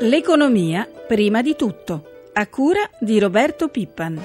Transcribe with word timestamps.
L'economia 0.00 0.86
prima 1.06 1.40
di 1.40 1.56
tutto, 1.56 2.28
a 2.34 2.46
cura 2.48 2.82
di 3.00 3.18
Roberto 3.18 3.68
Pippan. 3.68 4.22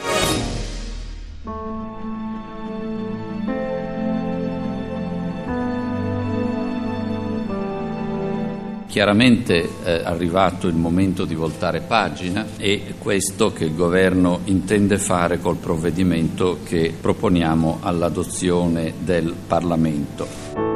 Chiaramente 8.88 9.70
è 9.82 10.02
arrivato 10.04 10.68
il 10.68 10.76
momento 10.76 11.24
di 11.24 11.36
voltare 11.36 11.80
pagina 11.80 12.48
e 12.58 12.96
questo 12.98 13.54
che 13.54 13.64
il 13.64 13.74
governo 13.74 14.42
intende 14.44 14.98
fare 14.98 15.40
col 15.40 15.56
provvedimento 15.56 16.60
che 16.66 16.94
proponiamo 17.00 17.80
all'adozione 17.82 18.92
del 19.00 19.34
Parlamento. 19.48 20.71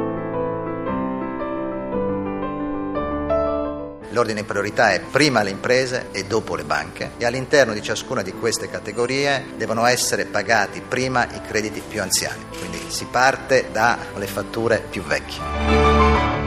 L'ordine 4.16 4.40
di 4.40 4.46
priorità 4.46 4.92
è 4.92 5.00
prima 5.00 5.42
le 5.42 5.50
imprese 5.50 6.06
e 6.10 6.24
dopo 6.24 6.54
le 6.54 6.64
banche 6.64 7.10
e 7.18 7.26
all'interno 7.26 7.74
di 7.74 7.82
ciascuna 7.82 8.22
di 8.22 8.32
queste 8.32 8.70
categorie 8.70 9.44
devono 9.58 9.84
essere 9.84 10.24
pagati 10.24 10.80
prima 10.80 11.30
i 11.34 11.42
crediti 11.42 11.82
più 11.86 12.00
anziani, 12.00 12.46
quindi 12.58 12.78
si 12.88 13.04
parte 13.10 13.68
dalle 13.70 14.26
fatture 14.26 14.82
più 14.88 15.02
vecchie. 15.02 16.46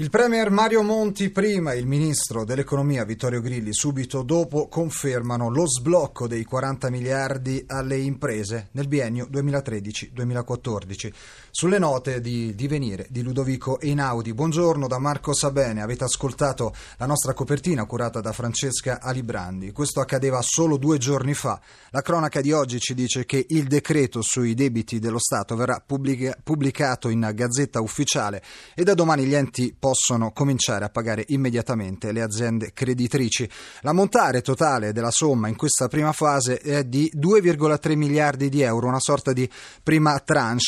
Il 0.00 0.08
Premier 0.08 0.48
Mario 0.48 0.82
Monti 0.82 1.28
prima 1.28 1.72
e 1.72 1.78
il 1.78 1.86
Ministro 1.86 2.44
dell'Economia 2.46 3.04
Vittorio 3.04 3.42
Grilli 3.42 3.74
subito 3.74 4.22
dopo 4.22 4.66
confermano 4.66 5.50
lo 5.50 5.66
sblocco 5.68 6.26
dei 6.26 6.42
40 6.42 6.88
miliardi 6.88 7.62
alle 7.66 7.98
imprese 7.98 8.68
nel 8.72 8.88
biennio 8.88 9.26
2013-2014. 9.30 11.12
Sulle 11.52 11.80
note 11.80 12.20
di 12.20 12.54
divenire 12.54 13.06
di 13.10 13.22
Ludovico 13.22 13.80
Einaudi. 13.80 14.32
Buongiorno 14.32 14.86
da 14.86 15.00
Marco 15.00 15.34
Sabene. 15.34 15.82
Avete 15.82 16.04
ascoltato 16.04 16.72
la 16.96 17.06
nostra 17.06 17.34
copertina 17.34 17.84
curata 17.86 18.20
da 18.20 18.30
Francesca 18.32 19.00
Alibrandi. 19.02 19.72
Questo 19.72 19.98
accadeva 19.98 20.40
solo 20.42 20.76
due 20.76 20.96
giorni 20.96 21.34
fa. 21.34 21.60
La 21.90 22.02
cronaca 22.02 22.40
di 22.40 22.52
oggi 22.52 22.78
ci 22.78 22.94
dice 22.94 23.26
che 23.26 23.46
il 23.48 23.66
decreto 23.66 24.22
sui 24.22 24.54
debiti 24.54 25.00
dello 25.00 25.18
Stato 25.18 25.56
verrà 25.56 25.82
pubblica- 25.84 26.36
pubblicato 26.40 27.08
in 27.08 27.28
Gazzetta 27.34 27.80
Ufficiale 27.80 28.42
e 28.76 28.84
da 28.84 28.94
domani 28.94 29.24
gli 29.24 29.34
enti 29.34 29.74
possono 29.76 30.30
cominciare 30.30 30.84
a 30.84 30.88
pagare 30.88 31.24
immediatamente 31.28 32.12
le 32.12 32.22
aziende 32.22 32.72
creditrici. 32.72 33.50
L'ammontare 33.80 34.40
totale 34.40 34.92
della 34.92 35.10
somma 35.10 35.48
in 35.48 35.56
questa 35.56 35.88
prima 35.88 36.12
fase 36.12 36.58
è 36.58 36.84
di 36.84 37.10
2,3 37.12 37.96
miliardi 37.96 38.48
di 38.48 38.62
euro, 38.62 38.86
una 38.86 39.00
sorta 39.00 39.32
di 39.32 39.50
prima 39.82 40.16
tranche. 40.20 40.58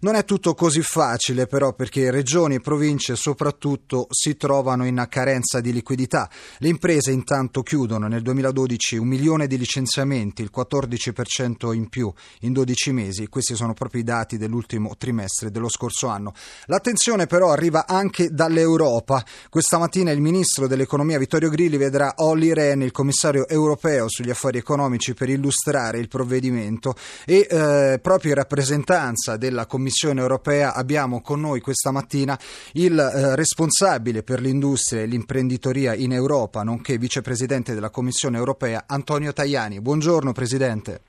Non 0.00 0.16
è 0.16 0.23
tutto 0.24 0.54
così 0.54 0.82
facile 0.82 1.46
però 1.46 1.72
perché 1.72 2.10
regioni 2.10 2.56
e 2.56 2.60
province 2.60 3.16
soprattutto 3.16 4.06
si 4.10 4.36
trovano 4.36 4.86
in 4.86 5.06
carenza 5.08 5.60
di 5.60 5.72
liquidità. 5.72 6.28
Le 6.58 6.68
imprese 6.68 7.12
intanto 7.12 7.62
chiudono 7.62 8.08
nel 8.08 8.22
2012 8.22 8.96
un 8.96 9.06
milione 9.06 9.46
di 9.46 9.58
licenziamenti, 9.58 10.42
il 10.42 10.50
14% 10.54 11.72
in 11.72 11.88
più 11.88 12.12
in 12.40 12.52
12 12.52 12.92
mesi. 12.92 13.28
Questi 13.28 13.54
sono 13.54 13.74
proprio 13.74 14.00
i 14.00 14.04
dati 14.04 14.36
dell'ultimo 14.36 14.94
trimestre 14.96 15.50
dello 15.50 15.68
scorso 15.68 16.08
anno. 16.08 16.32
L'attenzione 16.66 17.26
però 17.26 17.50
arriva 17.50 17.86
anche 17.86 18.30
dalle 18.30 18.60
Europa. 18.60 19.24
Questa 19.48 19.78
mattina 19.78 20.10
il 20.10 20.20
ministro 20.20 20.66
dell'economia 20.66 21.18
Vittorio 21.18 21.50
Grilli 21.50 21.76
vedrà 21.76 22.14
Olli 22.16 22.52
Rehn, 22.52 22.82
il 22.82 22.92
commissario 22.92 23.46
europeo 23.48 24.08
sugli 24.08 24.30
affari 24.30 24.58
economici, 24.58 25.14
per 25.14 25.28
illustrare 25.28 25.98
il 25.98 26.08
provvedimento 26.08 26.94
e 27.24 27.46
eh, 27.48 27.98
proprio 28.00 28.30
in 28.30 28.36
rappresentanza 28.36 29.36
della 29.36 29.66
Commissione 29.66 30.13
europea 30.20 30.74
abbiamo 30.74 31.20
con 31.20 31.40
noi 31.40 31.60
questa 31.60 31.90
mattina 31.90 32.38
il 32.74 32.98
eh, 32.98 33.36
responsabile 33.36 34.22
per 34.22 34.40
l'industria 34.40 35.02
e 35.02 35.06
l'imprenditoria 35.06 35.94
in 35.94 36.12
Europa, 36.12 36.62
nonché 36.62 36.98
vicepresidente 36.98 37.74
della 37.74 37.90
Commissione 37.90 38.38
europea, 38.38 38.84
Antonio 38.86 39.32
Tajani. 39.32 39.80
Buongiorno 39.80 40.32
Presidente. 40.32 41.00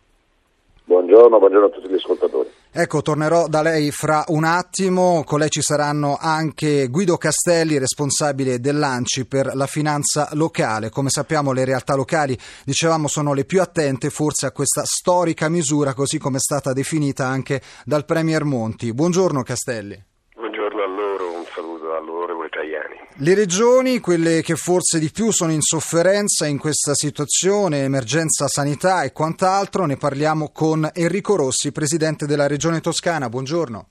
Buongiorno, 0.86 1.40
buongiorno 1.40 1.66
a 1.66 1.70
tutti 1.70 1.90
gli 1.90 1.96
ascoltatori. 1.96 2.55
Ecco, 2.78 3.02
tornerò 3.02 3.48
da 3.48 3.62
lei 3.62 3.90
fra 3.92 4.26
un 4.28 4.44
attimo. 4.44 5.24
Con 5.24 5.40
lei 5.40 5.50
ci 5.50 5.62
saranno 5.62 6.18
anche 6.20 6.88
Guido 6.90 7.16
Castelli, 7.16 7.78
responsabile 7.78 8.60
dell'ANCI 8.60 9.24
per 9.24 9.56
la 9.56 9.66
finanza 9.66 10.28
locale. 10.34 10.90
Come 10.90 11.10
sappiamo 11.10 11.54
le 11.54 11.64
realtà 11.64 11.96
locali, 11.96 12.38
dicevamo, 12.66 13.08
sono 13.08 13.32
le 13.32 13.46
più 13.46 13.62
attente 13.62 14.10
forse 14.10 14.48
a 14.48 14.52
questa 14.52 14.84
storica 14.84 15.48
misura, 15.48 15.94
così 15.94 16.18
come 16.18 16.36
è 16.36 16.42
stata 16.42 16.74
definita 16.74 17.26
anche 17.26 17.62
dal 17.86 18.04
Premier 18.04 18.44
Monti. 18.44 18.92
Buongiorno 18.92 19.42
Castelli. 19.42 20.04
Le 23.20 23.34
regioni, 23.34 24.02
quelle 24.02 24.42
che 24.42 24.58
forse 24.58 25.00
di 25.00 25.10
più 25.10 25.32
sono 25.32 25.54
in 25.54 25.62
sofferenza 25.62 26.48
in 26.48 26.58
questa 26.58 26.94
situazione, 26.94 27.84
emergenza 27.84 28.50
sanità 28.50 29.04
e 29.04 29.14
quant'altro, 29.14 29.86
ne 29.86 29.96
parliamo 29.96 30.50
con 30.50 30.90
Enrico 30.92 31.38
Rossi, 31.38 31.72
presidente 31.72 32.26
della 32.26 32.46
regione 32.46 32.82
toscana. 32.82 33.30
Buongiorno. 33.30 33.88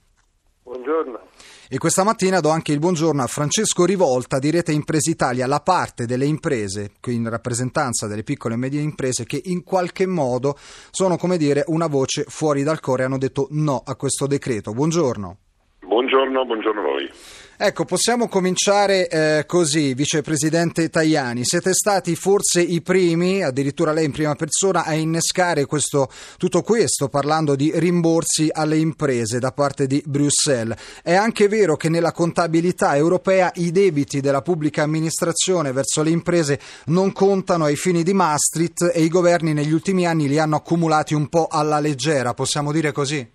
Buongiorno. 0.61 1.19
E 1.67 1.77
questa 1.79 2.03
mattina 2.03 2.39
do 2.39 2.49
anche 2.49 2.71
il 2.71 2.77
buongiorno 2.77 3.23
a 3.23 3.27
Francesco 3.27 3.83
Rivolta 3.83 4.37
di 4.37 4.51
Rete 4.51 4.73
Imprese 4.73 5.09
Italia, 5.09 5.47
la 5.47 5.61
parte 5.61 6.05
delle 6.05 6.25
imprese, 6.25 6.91
in 7.07 7.27
rappresentanza 7.27 8.05
delle 8.05 8.21
piccole 8.21 8.53
e 8.53 8.57
medie 8.57 8.81
imprese, 8.81 9.25
che 9.25 9.41
in 9.45 9.63
qualche 9.63 10.05
modo 10.05 10.55
sono, 10.91 11.17
come 11.17 11.37
dire, 11.37 11.63
una 11.65 11.87
voce 11.87 12.25
fuori 12.27 12.61
dal 12.61 12.79
coro 12.79 13.01
e 13.01 13.05
hanno 13.05 13.17
detto 13.17 13.47
no 13.49 13.81
a 13.83 13.95
questo 13.95 14.27
decreto. 14.27 14.71
Buongiorno. 14.71 15.37
Buongiorno, 15.85 16.45
buongiorno 16.45 16.79
a 16.81 16.83
voi. 16.83 17.09
Ecco, 17.57 17.85
possiamo 17.85 18.27
cominciare 18.27 19.07
eh, 19.07 19.43
così, 19.47 19.93
vicepresidente 19.93 20.89
Tajani. 20.89 21.45
Siete 21.45 21.71
stati 21.73 22.13
forse 22.15 22.59
i 22.59 22.81
primi, 22.81 23.43
addirittura 23.43 23.93
lei 23.93 24.03
in 24.03 24.11
prima 24.11 24.35
persona, 24.35 24.83
a 24.83 24.93
innescare 24.93 25.65
questo, 25.65 26.09
tutto 26.37 26.63
questo 26.63 27.07
parlando 27.07 27.55
di 27.55 27.71
rimborsi 27.73 28.49
alle 28.51 28.75
imprese 28.75 29.39
da 29.39 29.53
parte 29.53 29.87
di 29.87 30.03
Bruxelles. 30.05 31.01
È 31.01 31.13
anche 31.13 31.47
vero 31.47 31.77
che 31.77 31.87
nella 31.87 32.11
contabilità 32.11 32.97
europea 32.97 33.49
i 33.55 33.71
debiti 33.71 34.19
della 34.19 34.41
pubblica 34.41 34.83
amministrazione 34.83 35.71
verso 35.71 36.03
le 36.03 36.09
imprese 36.09 36.59
non 36.87 37.13
contano 37.13 37.63
ai 37.63 37.77
fini 37.77 38.03
di 38.03 38.13
Maastricht 38.13 38.91
e 38.93 39.01
i 39.01 39.07
governi 39.07 39.53
negli 39.53 39.71
ultimi 39.71 40.05
anni 40.05 40.27
li 40.27 40.39
hanno 40.39 40.57
accumulati 40.57 41.13
un 41.13 41.29
po' 41.29 41.47
alla 41.49 41.79
leggera, 41.79 42.33
possiamo 42.33 42.73
dire 42.73 42.91
così? 42.91 43.31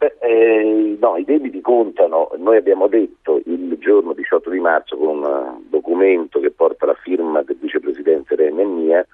Beh, 0.00 0.16
eh, 0.20 0.69
contano, 1.70 2.32
noi 2.38 2.56
abbiamo 2.56 2.88
detto 2.88 3.40
il 3.44 3.76
giorno 3.78 4.12
18 4.12 4.50
di 4.50 4.58
marzo 4.58 4.96
con 4.96 5.22
un 5.22 5.60
documento 5.68 6.40
che 6.40 6.50
porta 6.50 6.84
la 6.84 6.96
firma 7.00 7.42
del 7.42 7.58
vicepresidente 7.60 8.34
Rene 8.34 8.62
e 8.62 8.64
mia 8.64 9.06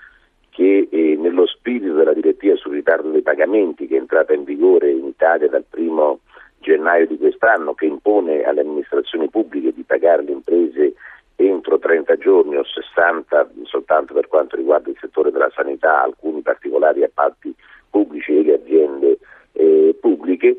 che 0.49 0.89
eh, 0.91 1.17
nello 1.19 1.47
spirito 1.47 1.93
della 1.93 2.15
direttiva 2.15 2.57
sul 2.57 2.73
ritardo 2.73 3.11
dei 3.11 3.21
pagamenti 3.21 3.87
che 3.87 3.97
è 3.97 3.99
entrata 3.99 4.33
in 4.33 4.45
vigore 4.45 4.91
in 4.91 5.05
Italia 5.05 5.51
dal 5.51 5.67
primo 5.69 6.21
gennaio 6.61 7.07
di 7.07 7.19
quest'anno 7.19 7.75
che 7.75 7.85
impone 7.85 8.43
alle 8.45 8.63
amministrazioni 8.63 9.29
pubbliche 9.29 9.75
di 9.75 9.83
pagare 9.83 10.23
le 10.23 10.33
imprese 10.33 10.95
entro 11.37 11.79
30 11.79 12.17
giorni 12.17 12.57
o 12.57 12.65
60 12.65 13.51
soltanto 13.65 14.15
per 14.15 14.29
quanto 14.29 14.57
riguarda 14.57 14.89
il 14.89 14.97
settore 14.99 15.31
della 15.31 15.53
sanità, 15.55 16.01
alcuni 16.03 16.41
particolari 16.41 17.03
appalti 17.05 17.55
pubblici 17.91 18.35
e 18.35 18.43
le 18.43 18.55
aziende 18.55 19.19
eh, 19.53 19.95
pubbliche, 20.01 20.57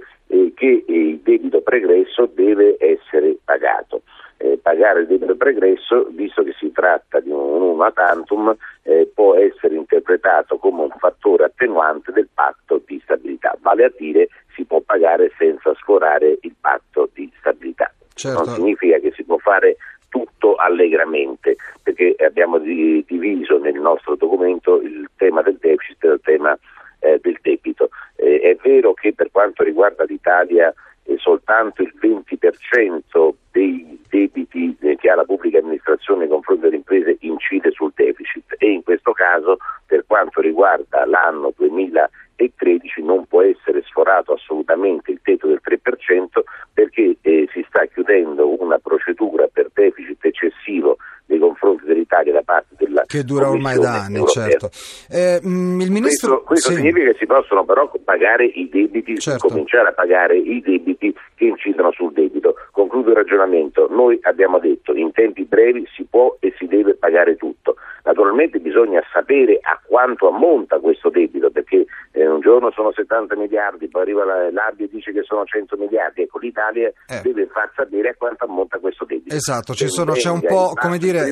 che 0.57 0.83
il 0.87 1.19
debito 1.19 1.61
pregresso 1.61 2.25
deve 2.33 2.77
essere 2.79 3.37
pagato. 3.45 4.01
Eh, 4.37 4.59
pagare 4.59 5.01
il 5.01 5.07
debito 5.07 5.35
pregresso, 5.35 6.07
visto 6.11 6.43
che 6.43 6.53
si 6.57 6.71
tratta 6.71 7.19
di 7.19 7.29
un 7.29 7.61
una 7.77 7.91
tantum, 7.91 8.55
eh, 8.83 9.09
può 9.13 9.35
essere 9.35 9.75
interpretato 9.75 10.57
come 10.57 10.81
un 10.81 10.95
fattore 10.97 11.45
attenuante 11.45 12.11
del 12.11 12.27
patto 12.33 12.81
di 12.87 12.99
stabilità, 13.03 13.55
vale 13.61 13.85
a 13.85 13.91
dire 13.95 14.29
si 14.55 14.65
può 14.65 14.81
pagare 14.81 15.31
senza 15.37 15.73
sforare 15.75 16.39
il 16.41 16.55
patto 16.59 17.07
di 17.13 17.31
stabilità. 17.37 17.91
Certo. 18.15 18.43
Non 18.43 18.55
significa 18.55 18.97
che 18.97 19.11
si 19.11 19.23
può 19.23 19.37
fare 19.37 19.77
tutto 20.09 20.55
allegramente, 20.55 21.55
perché 21.83 22.15
abbiamo 22.25 22.57
diviso 22.57 23.59
nel 23.59 23.79
nostro 23.79 24.15
documento 24.15 24.81
il 24.81 25.07
tema 25.17 25.43
del 25.43 25.57
deficit 25.59 25.97
dal 25.99 26.21
tema 26.21 26.57
eh, 26.99 27.19
del 27.21 27.37
debito. 27.41 27.89
Eh, 28.15 28.39
è 28.39 28.55
vero 28.61 28.93
che 28.93 29.13
per 29.13 29.29
quanto 29.31 29.63
riguarda 29.63 30.05
l'Italia 30.43 30.73
eh, 31.03 31.17
soltanto 31.17 31.81
il 31.81 31.93
20% 31.99 33.29
dei 33.51 33.99
debiti 34.09 34.75
eh, 34.81 34.95
che 34.97 35.09
ha 35.09 35.15
la 35.15 35.23
pubblica 35.23 35.59
amministrazione 35.59 36.21
nei 36.21 36.27
confronti 36.29 36.63
delle 36.63 36.75
imprese 36.77 37.17
incide 37.21 37.71
sul 37.71 37.91
deficit. 37.95 38.55
E 38.57 38.69
in 38.71 38.83
questo 38.83 39.13
caso 39.13 39.57
per 39.85 40.03
quanto 40.05 40.41
riguarda 40.41 41.05
l'anno 41.05 41.53
2013 41.55 43.03
non 43.03 43.25
può 43.25 43.41
essere 43.41 43.83
sforato 43.83 44.33
assolutamente 44.33 45.11
il 45.11 45.19
tetto 45.23 45.47
del 45.47 45.61
3% 45.63 46.41
perché 46.73 47.17
eh, 47.21 47.47
si 47.51 47.65
sta 47.67 47.85
chiudendo 47.85 48.61
una 48.61 48.77
procedura 48.77 49.47
per 49.47 49.69
deficit 49.73 50.23
eccessivo 50.25 50.97
nei 51.27 51.39
confronti 51.39 51.85
dell'Italia 51.85 52.33
da 52.33 52.43
parte 52.43 52.75
che 53.07 53.23
dura 53.23 53.49
ormai 53.49 53.79
da 53.79 54.03
anni, 54.03 54.17
europea. 54.17 54.49
certo. 54.49 54.69
Eh, 55.09 55.39
mm, 55.43 55.81
il 55.81 55.91
ministro... 55.91 56.43
Questo, 56.43 56.43
questo 56.43 56.69
sì. 56.71 56.75
significa 56.75 57.11
che 57.11 57.17
si 57.17 57.25
possono 57.25 57.65
però 57.65 57.89
pagare 58.03 58.45
i 58.45 58.69
debiti, 58.69 59.17
Certo. 59.17 59.47
cominciare 59.47 59.89
a 59.89 59.93
pagare 59.93 60.37
i 60.37 60.61
debiti 60.61 61.13
che 61.35 61.45
incidono 61.45 61.91
sul 61.91 62.13
debito. 62.13 62.55
Concludo 62.71 63.09
il 63.09 63.15
ragionamento, 63.15 63.87
noi 63.89 64.17
abbiamo 64.21 64.59
detto 64.59 64.93
in 64.93 65.11
tempi 65.11 65.43
brevi 65.45 65.87
si 65.95 66.05
può 66.09 66.37
e 66.39 66.53
si 66.57 66.67
deve 66.67 66.95
pagare 66.95 67.35
tutto. 67.35 67.75
Naturalmente 68.03 68.59
bisogna 68.59 69.01
sapere 69.11 69.59
a 69.61 69.79
quanto 69.85 70.29
ammonta 70.29 70.79
questo 70.79 71.09
debito, 71.09 71.51
perché 71.51 71.85
eh, 72.11 72.27
un 72.27 72.39
giorno 72.39 72.71
sono 72.71 72.91
70 72.93 73.35
miliardi, 73.35 73.89
poi 73.89 74.03
arriva 74.03 74.23
la, 74.23 74.51
l'Abbia 74.51 74.85
e 74.85 74.89
dice 74.89 75.11
che 75.11 75.23
sono 75.23 75.43
100 75.43 75.75
miliardi. 75.75 76.21
Ecco, 76.21 76.39
l'Italia 76.39 76.87
eh. 76.87 77.21
deve 77.21 77.47
far 77.47 77.71
sapere 77.75 78.09
a 78.09 78.15
quanto 78.17 78.45
ammonta 78.45 78.79
questo 78.79 79.05
debito. 79.05 79.35
Esatto, 79.35 79.73
sono, 79.73 80.13
c'è 80.13 80.29
un 80.29 80.41
po', 80.41 80.73
come 80.79 80.97
dire... 80.97 81.29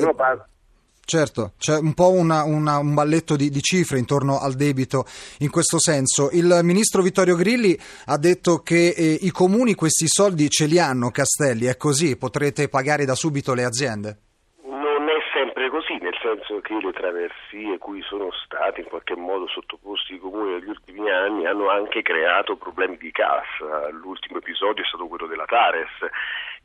Certo, 1.08 1.52
c'è 1.56 1.78
un 1.78 1.94
po' 1.94 2.10
una, 2.10 2.42
una, 2.42 2.78
un 2.78 2.92
balletto 2.92 3.36
di, 3.36 3.48
di, 3.48 3.60
cifre 3.60 4.00
intorno 4.00 4.40
al 4.40 4.54
debito 4.54 5.04
in 5.38 5.52
questo 5.52 5.78
senso. 5.78 6.30
Il 6.32 6.58
ministro 6.64 7.00
Vittorio 7.00 7.36
Grilli 7.36 7.78
ha 8.06 8.18
detto 8.18 8.58
che 8.58 8.88
eh, 8.88 9.16
i 9.20 9.30
comuni 9.30 9.74
questi 9.74 10.08
soldi 10.08 10.50
ce 10.50 10.66
li 10.66 10.80
hanno, 10.80 11.12
Castelli, 11.12 11.66
è 11.66 11.76
così, 11.76 12.18
potrete 12.18 12.68
pagare 12.68 13.04
da 13.04 13.14
subito 13.14 13.54
le 13.54 13.62
aziende? 13.62 14.18
Non 14.66 15.06
è 15.06 15.22
sempre 15.32 15.70
così, 15.70 15.96
nel 16.02 16.18
senso 16.20 16.58
che 16.58 16.74
le 16.74 16.90
traversie 16.90 17.78
cui 17.78 18.02
sono 18.02 18.30
stati 18.44 18.80
in 18.80 18.88
qualche 18.88 19.14
modo 19.14 19.46
sottoposti 19.46 20.14
i 20.14 20.18
comuni 20.18 20.54
negli 20.54 20.70
ultimi 20.70 21.08
anni 21.08 21.46
hanno 21.46 21.70
anche 21.70 22.02
creato 22.02 22.56
problemi 22.56 22.96
di 22.96 23.12
cassa. 23.12 23.90
L'ultimo 23.92 24.38
episodio 24.38 24.82
è 24.82 24.86
stato 24.88 25.06
quello 25.06 25.28
della 25.28 25.46
Tares 25.46 25.94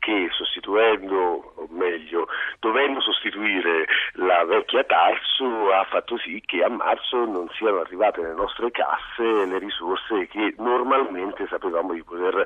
che 0.02 0.28
sostituendo, 0.32 1.52
o 1.54 1.66
meglio, 1.70 2.26
dovendo 2.58 3.00
sostituire 3.00 3.86
la 4.14 4.44
vecchia 4.44 4.82
Tarsu 4.82 5.44
ha 5.72 5.84
fatto 5.84 6.18
sì 6.18 6.42
che 6.44 6.64
a 6.64 6.68
marzo 6.68 7.24
non 7.24 7.48
siano 7.56 7.78
arrivate 7.78 8.20
nelle 8.20 8.34
nostre 8.34 8.72
casse 8.72 9.46
le 9.46 9.58
risorse 9.58 10.26
che 10.26 10.54
normalmente 10.58 11.46
sapevamo 11.46 11.92
di 11.92 12.02
poter 12.02 12.44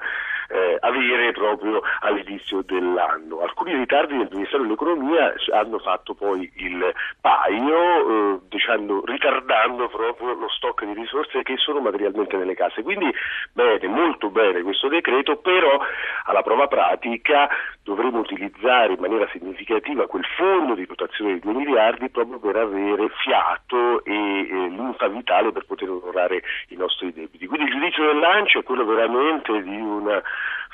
eh, 0.49 0.77
avere 0.81 1.33
proprio 1.33 1.81
all'inizio 2.01 2.61
dell'anno. 2.61 3.41
Alcuni 3.41 3.75
ritardi 3.75 4.19
del 4.19 4.29
Ministero 4.31 4.63
dell'Economia 4.63 5.33
hanno 5.55 5.79
fatto 5.79 6.13
poi 6.13 6.51
il 6.57 6.93
paio, 7.23 8.35
eh, 8.35 8.41
diciamo, 8.49 9.03
ritardando 9.05 9.89
proprio 9.89 10.35
lo 10.35 10.49
stock 10.51 10.85
di 10.85 10.93
risorse 10.93 11.43
che 11.43 11.57
sono 11.57 11.81
materialmente 11.81 12.37
nelle 12.37 12.55
casse. 12.55 12.83
Quindi 12.83 13.11
bene, 13.53 13.87
molto 13.89 14.29
bene 14.29 14.61
questo 14.61 14.89
decreto, 14.89 15.37
però 15.37 15.81
alla 16.25 16.43
prova 16.43 16.69
pratica 16.69 17.46
dovremo 17.83 18.19
utilizzare 18.19 18.93
in 18.93 19.01
maniera 19.01 19.29
significativa 19.33 20.07
quel 20.07 20.25
fondo 20.37 20.75
di 20.75 20.87
dotazione 20.87 21.35
di 21.35 21.41
2 21.41 21.53
miliardi 21.53 22.09
proprio 22.11 22.39
per 22.39 22.57
avere 22.57 23.09
fiato 23.23 24.05
e 24.05 24.13
eh, 24.13 24.69
linfa 24.69 25.09
vitale 25.09 25.53
per 25.53 25.65
poter 25.67 25.91
onorare 25.91 26.43
i 26.69 26.77
nostri 26.77 27.13
debiti. 27.13 27.47
Quindi 27.47 27.67
il 27.67 27.73
giudizio 27.73 28.05
del 28.05 28.19
lancio 28.19 28.61
è 28.61 28.63
quello 28.63 28.85
veramente 28.85 29.63
di 29.63 29.77
una 29.81 30.23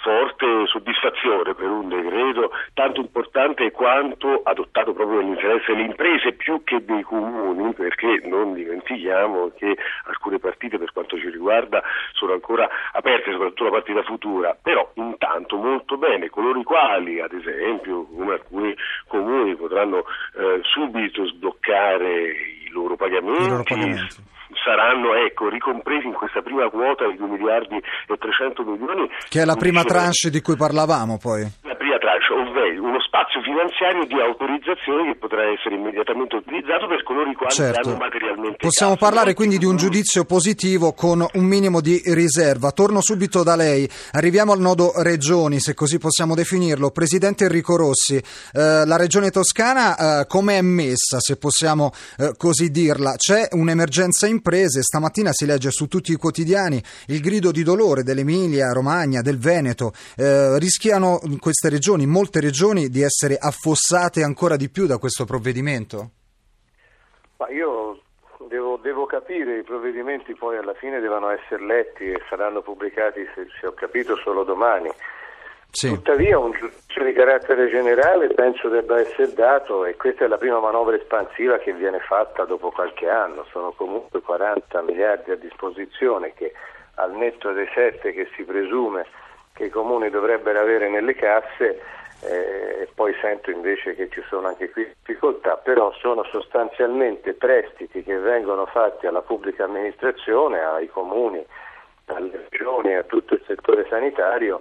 forte 0.02 0.66
soddisfazione 0.66 1.54
per 1.54 1.68
un 1.68 1.88
decreto 1.88 2.50
tanto 2.74 3.00
importante 3.00 3.70
quanto 3.70 4.42
adottato 4.42 4.92
proprio 4.92 5.20
nell'interesse 5.20 5.72
delle 5.72 5.86
imprese 5.86 6.32
più 6.32 6.62
che 6.64 6.84
dei 6.84 7.02
comuni, 7.02 7.72
perché 7.72 8.20
non 8.24 8.52
dimentichiamo 8.52 9.52
che 9.56 9.76
alcune 10.06 10.38
partite 10.38 10.78
per 10.78 10.92
quanto 10.92 11.16
ci 11.16 11.30
riguarda 11.30 11.82
sono 12.12 12.32
ancora 12.32 12.68
aperte, 12.92 13.30
soprattutto 13.30 13.64
la 13.64 13.70
partita 13.70 14.02
futura, 14.02 14.56
però 14.60 14.90
intanto 14.94 15.56
molto 15.56 15.96
bene 15.96 16.28
coloro 16.28 16.58
i 16.58 16.64
quali, 16.64 17.20
ad 17.20 17.32
esempio, 17.32 18.04
come 18.04 18.32
alcuni 18.32 18.74
comuni 19.06 19.54
potranno 19.54 20.04
eh, 20.36 20.60
subito 20.62 21.26
sbloccare 21.26 22.30
i 22.66 22.68
loro 22.70 22.96
pagamenti, 22.96 23.44
I 23.44 23.48
loro 23.48 23.62
pagamenti 23.62 24.30
saranno 24.62 25.14
ecco, 25.14 25.48
ricompresi 25.48 26.06
in 26.06 26.14
questa 26.14 26.42
prima 26.42 26.68
quota 26.68 27.06
di 27.08 27.16
2 27.16 27.26
miliardi 27.28 27.76
e 27.76 28.16
300 28.16 28.62
milioni. 28.62 29.08
Che 29.28 29.40
è 29.40 29.44
la 29.44 29.56
prima 29.56 29.82
tranche 29.84 30.30
di 30.30 30.40
cui 30.40 30.56
parlavamo 30.56 31.18
poi. 31.18 31.71
Ovvero 32.32 32.82
uno 32.82 33.00
spazio 33.00 33.40
finanziario 33.42 34.06
di 34.06 34.18
autorizzazione 34.20 35.12
che 35.12 35.18
potrà 35.18 35.42
essere 35.50 35.74
immediatamente 35.74 36.36
utilizzato 36.36 36.86
per 36.86 37.02
coloro 37.02 37.30
i 37.30 37.34
quali 37.34 37.52
certo. 37.52 37.88
hanno 37.88 37.98
materialmente. 37.98 38.56
Possiamo 38.58 38.96
caso. 38.96 39.04
parlare 39.04 39.34
quindi 39.34 39.58
di 39.58 39.64
un 39.64 39.76
giudizio 39.76 40.24
positivo 40.24 40.92
con 40.92 41.24
un 41.32 41.44
minimo 41.44 41.80
di 41.80 42.00
riserva. 42.06 42.72
Torno 42.72 43.00
subito 43.00 43.42
da 43.42 43.56
lei. 43.56 43.88
Arriviamo 44.12 44.52
al 44.52 44.60
nodo 44.60 44.92
regioni, 44.96 45.60
se 45.60 45.74
così 45.74 45.98
possiamo 45.98 46.34
definirlo. 46.34 46.90
Presidente 46.90 47.44
Enrico 47.44 47.76
Rossi, 47.76 48.16
eh, 48.16 48.22
la 48.84 48.96
regione 48.96 49.30
toscana 49.30 50.20
eh, 50.20 50.26
come 50.26 50.58
è 50.58 50.62
messa, 50.62 51.20
se 51.20 51.36
possiamo 51.36 51.92
eh, 52.18 52.32
così 52.36 52.70
dirla? 52.70 53.14
C'è 53.16 53.48
un'emergenza 53.52 54.26
imprese. 54.26 54.82
Stamattina 54.82 55.32
si 55.32 55.46
legge 55.46 55.70
su 55.70 55.86
tutti 55.86 56.12
i 56.12 56.16
quotidiani 56.16 56.82
il 57.06 57.20
grido 57.20 57.50
di 57.50 57.62
dolore 57.62 58.02
dell'Emilia, 58.02 58.72
Romagna, 58.72 59.22
del 59.22 59.38
Veneto. 59.38 59.92
Eh, 60.16 60.58
rischiano 60.58 61.20
queste 61.38 61.68
regioni, 61.68 62.06
molte 62.22 62.40
regioni, 62.40 62.88
di 62.88 63.02
essere 63.02 63.36
affossate 63.36 64.22
ancora 64.22 64.54
di 64.54 64.70
più 64.70 64.86
da 64.86 64.98
questo 64.98 65.24
provvedimento? 65.24 66.10
Ma 67.38 67.48
io 67.50 67.98
devo, 68.48 68.78
devo, 68.80 69.06
capire, 69.06 69.58
i 69.58 69.64
provvedimenti 69.64 70.32
poi 70.34 70.56
alla 70.56 70.74
fine 70.74 71.00
devono 71.00 71.30
essere 71.30 71.64
letti 71.64 72.04
e 72.04 72.22
saranno 72.28 72.62
pubblicati, 72.62 73.26
se, 73.34 73.48
se 73.58 73.66
ho 73.66 73.72
capito, 73.72 74.14
solo 74.18 74.44
domani. 74.44 74.88
Sì. 75.72 75.88
Tuttavia 75.88 76.38
un 76.38 76.52
giudizio 76.52 77.02
di 77.02 77.12
carattere 77.12 77.68
generale 77.68 78.28
penso 78.28 78.68
debba 78.68 79.00
essere 79.00 79.32
dato 79.32 79.84
e 79.84 79.96
questa 79.96 80.26
è 80.26 80.28
la 80.28 80.38
prima 80.38 80.60
manovra 80.60 80.94
espansiva 80.94 81.58
che 81.58 81.72
viene 81.72 81.98
fatta 81.98 82.44
dopo 82.44 82.70
qualche 82.70 83.08
anno, 83.08 83.44
sono 83.50 83.72
comunque 83.72 84.20
40 84.20 84.80
miliardi 84.82 85.32
a 85.32 85.36
disposizione 85.36 86.34
che 86.34 86.52
al 86.96 87.16
netto 87.16 87.52
dei 87.52 87.66
7 87.74 88.12
che 88.12 88.28
si 88.36 88.44
presume 88.44 89.06
che 89.54 89.64
i 89.64 89.70
comuni 89.70 90.10
dovrebbero 90.10 90.60
avere 90.60 90.88
nelle 90.88 91.14
casse 91.14 91.80
eh, 92.22 92.88
poi 92.94 93.14
sento 93.20 93.50
invece 93.50 93.94
che 93.94 94.08
ci 94.10 94.22
sono 94.28 94.48
anche 94.48 94.70
qui 94.70 94.84
difficoltà, 94.84 95.56
però 95.56 95.92
sono 95.94 96.24
sostanzialmente 96.24 97.34
prestiti 97.34 98.02
che 98.02 98.16
vengono 98.16 98.66
fatti 98.66 99.06
alla 99.06 99.22
pubblica 99.22 99.64
amministrazione, 99.64 100.60
ai 100.60 100.88
comuni, 100.88 101.44
alle 102.06 102.46
regioni, 102.48 102.94
a 102.94 103.02
tutto 103.02 103.34
il 103.34 103.42
settore 103.46 103.86
sanitario 103.88 104.60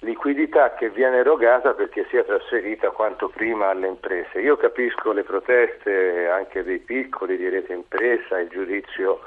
liquidità 0.00 0.74
che 0.74 0.90
viene 0.90 1.18
erogata 1.18 1.72
perché 1.72 2.06
sia 2.08 2.22
trasferita 2.22 2.90
quanto 2.90 3.28
prima 3.28 3.70
alle 3.70 3.88
imprese. 3.88 4.40
Io 4.40 4.56
capisco 4.56 5.12
le 5.12 5.24
proteste 5.24 6.28
anche 6.28 6.62
dei 6.62 6.78
piccoli 6.78 7.36
di 7.36 7.48
rete 7.48 7.72
impresa, 7.72 8.38
il 8.38 8.48
giudizio 8.48 9.20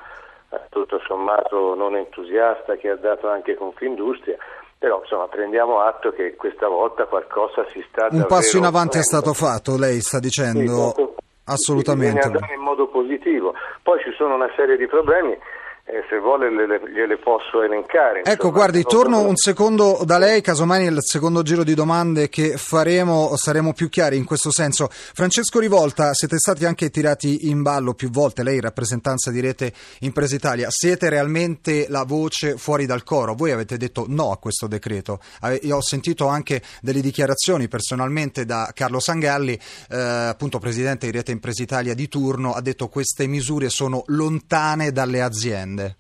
eh, 0.50 0.60
tutto 0.70 1.00
sommato 1.06 1.76
non 1.76 1.96
entusiasta 1.96 2.76
che 2.76 2.90
ha 2.90 2.96
dato 2.96 3.28
anche 3.28 3.56
Confindustria, 3.56 4.38
però 4.82 5.00
insomma 5.00 5.28
prendiamo 5.28 5.80
atto 5.82 6.10
che 6.10 6.36
questa 6.36 6.68
volta 6.68 7.06
qualcosa 7.06 7.64
si 7.72 7.86
sta 7.88 8.08
Un 8.10 8.26
passo 8.26 8.58
in 8.58 8.66
avanti 8.66 8.98
è 8.98 9.04
stato 9.04 9.32
fatto, 9.32 9.78
lei 9.78 10.02
sta 10.02 10.18
dicendo. 10.18 10.94
Sì, 10.96 11.08
Assolutamente. 11.44 12.28
in 12.52 12.62
modo 12.62 12.88
positivo. 12.88 13.54
Poi 13.84 14.00
ci 14.02 14.12
sono 14.18 14.34
una 14.34 14.50
serie 14.56 14.78
di 14.78 14.88
problemi 14.88 15.38
eh, 15.86 16.06
se 16.10 16.20
vuole 16.20 16.50
le, 16.52 16.68
le, 16.68 16.82
gliele 16.92 17.18
posso 17.18 17.64
elencare. 17.64 18.20
Insomma. 18.20 18.36
Ecco, 18.36 18.52
guardi, 18.52 18.84
torno 18.84 19.22
un 19.22 19.36
secondo 19.36 20.02
da 20.06 20.18
lei, 20.18 20.42
casomai 20.42 20.84
nel 20.84 20.98
secondo 21.00 21.42
giro 21.42 21.64
di 21.64 21.74
domande 21.74 22.30
che 22.30 22.56
faremo 22.58 23.36
saremo 23.36 23.74
più 23.74 23.90
chiari 23.90 24.16
in 24.16 24.24
questo 24.24 24.52
senso. 24.52 24.88
Francesco 24.92 25.60
Rivolta, 25.60 26.14
siete 26.14 26.38
stati 26.38 26.66
anche 26.66 26.90
tirati 26.90 27.50
in 27.50 27.62
ballo 27.62 27.94
più 27.94 28.10
volte, 28.10 28.44
lei 28.44 28.60
rappresentanza 28.60 29.32
di 29.32 29.40
Rete 29.40 29.74
Impresa 30.00 30.36
Italia, 30.36 30.68
siete 30.70 31.10
realmente 31.10 31.88
la 31.90 32.04
voce 32.04 32.58
fuori 32.58 32.86
dal 32.86 33.04
coro? 33.04 33.34
Voi 33.34 33.52
avete 33.52 33.78
detto 33.78 34.06
no 34.08 34.32
a 34.32 34.38
questo 34.38 34.68
decreto. 34.68 35.20
Io 35.62 35.78
ho 35.78 35.82
sentito 35.82 36.28
anche 36.28 36.62
delle 36.82 37.02
dichiarazioni 37.02 37.68
personalmente 37.68 38.46
da 38.46 38.72
Carlo 38.74 39.00
Sangalli, 39.00 39.60
eh, 39.90 39.98
appunto 39.98 40.60
presidente 40.60 41.08
di 41.08 41.12
Rete 41.12 41.32
Impresa 41.32 41.64
Italia 41.64 41.96
di 41.96 42.08
turno, 42.08 42.54
ha 42.54 42.62
detto 42.62 42.88
queste 42.88 43.28
misure 43.28 43.70
sono 43.70 44.04
lontane 44.08 44.92
dalle 44.92 45.22
aziende 45.22 45.71
domande. 45.72 45.96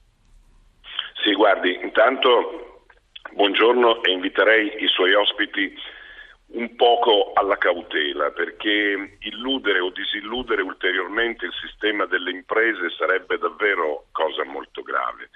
Sì, 1.23 1.33
guardi, 1.33 1.79
intanto 1.81 2.85
buongiorno 3.33 4.03
e 4.03 4.11
inviterei 4.11 4.83
i 4.83 4.87
suoi 4.87 5.13
ospiti 5.13 5.73
un 6.53 6.75
poco 6.75 7.31
alla 7.33 7.57
cautela 7.57 8.31
perché 8.31 9.17
illudere 9.19 9.79
o 9.79 9.89
disilludere 9.89 10.61
ulteriormente 10.61 11.45
il 11.45 11.53
sistema 11.61 12.05
delle 12.05 12.31
imprese 12.31 12.89
sarebbe 12.97 13.37
davvero 13.37 14.07
cosa 14.11 14.43
molto 14.43 14.81
grave. 14.81 15.29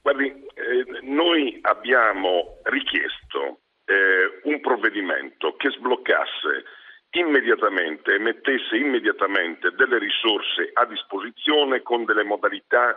Guardi, 0.00 0.26
eh, 0.28 1.00
noi 1.02 1.58
abbiamo 1.62 2.58
richiesto 2.64 3.60
eh, 3.86 4.40
un 4.44 4.60
provvedimento 4.60 5.56
che 5.56 5.70
sbloccasse 5.70 6.64
immediatamente 7.12 8.14
e 8.14 8.18
mettesse 8.18 8.76
immediatamente 8.76 9.72
delle 9.72 9.98
risorse 9.98 10.70
a 10.72 10.84
disposizione 10.86 11.82
con 11.82 12.04
delle 12.04 12.24
modalità 12.24 12.96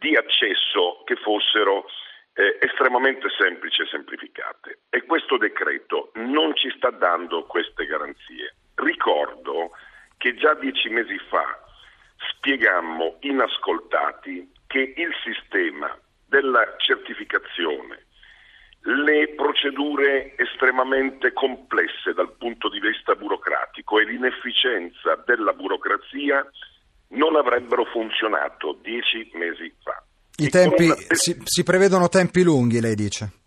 di 0.00 0.16
accesso 0.16 1.02
che 1.04 1.14
fossero 1.16 1.84
eh, 2.32 2.58
estremamente 2.60 3.28
semplici 3.38 3.82
e 3.82 3.86
semplificate. 3.86 4.80
E 4.88 5.04
questo 5.04 5.36
decreto 5.36 6.10
non 6.14 6.56
ci 6.56 6.72
sta 6.76 6.90
dando 6.90 7.44
queste 7.44 7.84
garanzie. 7.84 8.56
Ricordo 8.76 9.72
che 10.16 10.34
già 10.34 10.54
dieci 10.54 10.88
mesi 10.88 11.18
fa 11.28 11.46
spiegammo 12.32 13.18
inascoltati 13.20 14.50
che 14.66 14.94
il 14.96 15.12
sistema 15.22 15.96
della 16.26 16.76
certificazione 16.78 18.06
le 18.82 19.34
procedure 19.34 20.34
estremamente 20.38 21.34
complesse 21.34 22.14
dal 22.14 22.32
punto 22.38 22.70
di 22.70 22.80
vista 22.80 23.14
burocratico 23.14 23.98
e 23.98 24.04
l'inefficienza 24.04 25.22
della 25.26 25.52
burocrazia 25.52 26.48
non 27.10 27.36
avrebbero 27.36 27.84
funzionato 27.84 28.78
dieci 28.82 29.30
mesi 29.34 29.72
fa. 29.82 30.02
I 30.36 30.48
tempi, 30.48 30.90
si, 31.10 31.36
si 31.44 31.62
prevedono 31.62 32.08
tempi 32.08 32.42
lunghi, 32.42 32.80
lei 32.80 32.94
dice? 32.94 33.39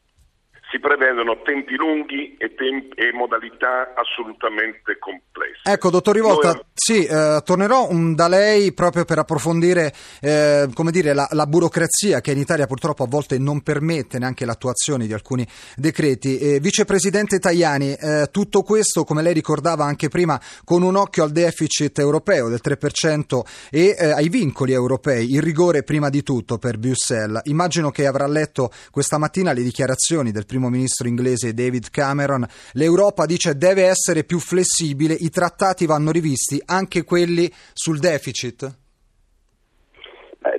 Si 0.73 0.79
prevedono 0.79 1.39
tempi 1.43 1.75
lunghi 1.75 2.35
e, 2.39 2.55
tempi, 2.55 2.99
e 2.99 3.13
modalità 3.13 3.93
assolutamente 3.93 4.97
complesse. 4.97 5.61
Ecco, 5.63 5.91
dottor 5.91 6.15
Rivolta, 6.15 6.53
Noi... 6.53 6.63
sì, 6.73 7.05
eh, 7.05 7.41
tornerò 7.45 7.87
um, 7.87 8.15
da 8.15 8.27
lei 8.27 8.73
proprio 8.73 9.05
per 9.05 9.19
approfondire 9.19 9.93
eh, 10.19 10.67
come 10.73 10.89
dire, 10.89 11.13
la, 11.13 11.27
la, 11.31 11.45
burocrazia 11.45 12.21
che 12.21 12.31
in 12.31 12.39
Italia 12.39 12.65
purtroppo 12.65 13.03
a 13.03 13.07
volte 13.07 13.37
non 13.37 13.61
permette 13.61 14.17
neanche 14.17 14.45
l'attuazione 14.45 15.05
di 15.05 15.13
alcuni 15.13 15.45
decreti. 15.75 16.39
Eh, 16.39 16.59
Vicepresidente 16.59 17.37
Tajani, 17.37 17.93
eh, 17.93 18.29
tutto 18.31 18.63
questo, 18.63 19.03
come 19.03 19.21
lei 19.21 19.33
ricordava 19.33 19.85
anche 19.85 20.09
prima, 20.09 20.41
con 20.63 20.81
un 20.81 20.95
occhio 20.95 21.23
al 21.23 21.31
deficit 21.31 21.99
europeo 21.99 22.49
del 22.49 22.61
3% 22.63 23.41
e 23.69 23.95
eh, 23.95 24.09
ai 24.09 24.29
vincoli 24.29 24.73
europei, 24.73 25.31
il 25.31 25.41
rigore 25.43 25.83
prima 25.83 26.09
di 26.09 26.23
tutto 26.23 26.57
per 26.57 26.79
Bruxelles. 26.79 27.41
Immagino 27.43 27.91
che 27.91 28.07
avrà 28.07 28.25
letto 28.25 28.71
questa 28.89 29.19
mattina 29.19 29.53
le 29.53 29.61
dichiarazioni 29.61 30.31
del 30.31 30.47
primo 30.47 30.61
primo 30.63 30.69
ministro 30.69 31.07
inglese 31.07 31.53
David 31.53 31.89
Cameron, 31.89 32.45
l'Europa 32.73 33.25
dice 33.25 33.57
deve 33.57 33.83
essere 33.83 34.23
più 34.23 34.39
flessibile, 34.39 35.13
i 35.13 35.29
trattati 35.29 35.85
vanno 35.85 36.11
rivisti, 36.11 36.61
anche 36.65 37.03
quelli 37.03 37.51
sul 37.73 37.99
deficit? 37.99 38.81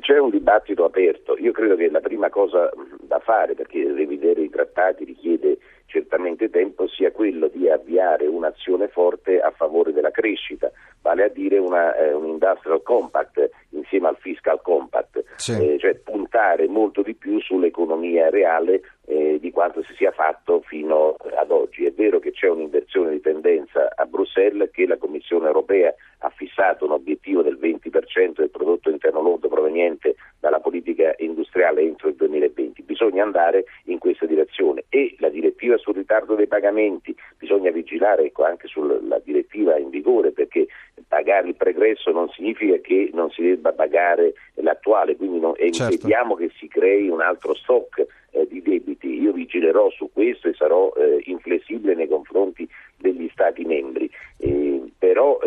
C'è 0.01 0.19
un 0.19 0.31
dibattito 0.31 0.85
aperto, 0.85 1.37
io 1.39 1.53
credo 1.53 1.77
che 1.77 1.89
la 1.91 2.01
prima 2.01 2.29
cosa 2.29 2.69
da 3.01 3.21
fare, 3.21 3.55
perché 3.55 3.93
rivedere 3.93 4.43
i 4.43 4.51
trattati 4.51 5.05
richiede 5.05 5.59
certamente 5.95 6.51
tempo, 6.51 6.89
sia 6.89 7.13
quello 7.13 7.47
di 7.47 7.71
avviare 7.71 8.27
un'azione 8.27 8.89
forte 8.89 9.39
a 9.39 9.53
favore 9.53 9.93
della 9.93 10.11
crescita, 10.11 10.73
vale 11.01 11.23
a 11.23 11.29
dire 11.29 11.59
una, 11.59 11.95
eh, 11.95 12.13
un 12.13 12.27
industrial 12.27 12.83
compact 12.83 13.49
insieme 13.71 14.09
al 14.09 14.17
fiscal 14.17 14.61
compact, 14.61 15.23
sì. 15.37 15.53
eh, 15.53 15.79
cioè 15.79 15.95
puntare 15.95 16.67
molto 16.67 17.03
di 17.03 17.15
più 17.15 17.41
sull'economia 17.41 18.29
reale 18.29 18.81
eh, 19.07 19.39
di 19.41 19.51
quanto 19.53 19.85
si 19.85 19.95
sia 19.95 20.11
fatto 20.11 20.63
fino 20.67 21.15
ad 21.39 21.51
oggi. 21.51 21.85
È 21.85 21.93
vero 21.93 22.19
che 22.19 22.33
c'è 22.33 22.49
un'inversione 22.49 23.11
di 23.11 23.21
tendenza 23.21 23.93
a 23.95 24.05
Bruxelles 24.07 24.71
che 24.73 24.87
la 24.87 24.97
Commissione 24.97 25.47
europea 25.47 25.95
ha 26.19 26.31
fissato 26.31 26.87
un 26.87 26.93
obiettivo 26.93 27.43
del 27.43 27.59
20% 27.61 28.33
del 28.37 28.51
prodotto 28.51 28.91
interno 28.91 29.21
lordo 29.21 29.49
proveniente 29.49 30.17
dalla 30.41 30.59
politica 30.59 31.15
industriale 31.19 31.83
entro 31.83 32.09
il 32.09 32.17
2020. 32.17 32.84
Bisogna 32.95 33.25
andare 33.25 33.65
in 33.87 33.99
questa 33.99 34.25
direzione 34.25 34.85
e 34.89 35.17
la 35.19 35.29
direttiva 35.29 35.77
sul 35.79 35.97
ritardo 35.97 36.37
dei 36.37 36.47
pagamenti, 36.47 37.13
bisogna 37.37 37.73
vigilare 37.73 38.27
ecco, 38.27 38.45
anche 38.45 38.69
sulla 38.69 39.19
direttiva 39.19 39.77
in 39.77 39.91
vigore 39.91 40.31
perché 40.31 40.69
pagare 41.09 41.49
il 41.49 41.57
pregresso 41.57 42.13
non 42.13 42.29
significa 42.29 42.77
che 42.79 43.11
non 43.13 43.31
si 43.31 43.43
debba 43.43 43.73
pagare 43.73 44.35
l'attuale, 44.55 45.17
quindi 45.17 45.41
non, 45.41 45.55
certo. 45.57 45.83
impediamo 45.83 46.37
che 46.37 46.53
si 46.57 46.69
crei 46.69 47.09
un 47.09 47.21
altro 47.21 47.55
stock 47.55 48.07
eh, 48.31 48.47
di 48.47 48.63
debiti. 48.63 49.21
Io 49.21 49.33
vigilerò 49.33 49.91
su 49.91 50.09
questo 50.13 50.49
e 50.49 50.55
sarò 50.55 50.93
eh, 50.97 51.21
inflessibile 51.25 51.97
nei 51.97 52.07
confronti 52.07 52.69
degli 52.97 53.29
Stati 53.33 53.65
membri, 53.65 54.09
eh, 54.39 54.83
però 54.97 55.41